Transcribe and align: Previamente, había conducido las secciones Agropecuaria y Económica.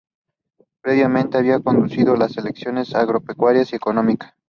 Previamente, 0.81 1.37
había 1.37 1.59
conducido 1.59 2.15
las 2.15 2.31
secciones 2.33 2.95
Agropecuaria 2.95 3.61
y 3.71 3.75
Económica. 3.75 4.35